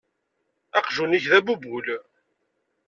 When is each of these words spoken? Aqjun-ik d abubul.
Aqjun-ik 0.77 1.25
d 1.31 1.33
abubul. 1.37 1.87